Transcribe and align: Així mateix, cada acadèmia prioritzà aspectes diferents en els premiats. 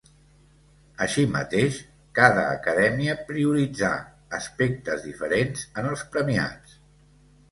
Així 1.05 1.25
mateix, 1.33 1.75
cada 2.19 2.45
acadèmia 2.53 3.15
prioritzà 3.27 3.91
aspectes 4.39 5.05
diferents 5.09 5.67
en 5.83 5.91
els 5.93 6.05
premiats. 6.17 6.75